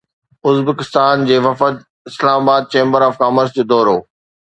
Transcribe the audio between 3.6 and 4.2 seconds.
دورو